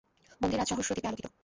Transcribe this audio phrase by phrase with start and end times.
[0.41, 1.25] মন্দির আজ সহস্র দীপে আলোকিত।